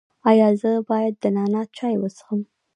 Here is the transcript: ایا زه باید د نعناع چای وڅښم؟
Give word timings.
ایا 0.29 0.47
زه 0.61 0.71
باید 0.89 1.13
د 1.19 1.23
نعناع 1.35 1.65
چای 1.77 1.95
وڅښم؟ 1.97 2.39